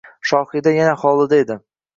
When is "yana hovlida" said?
0.77-1.43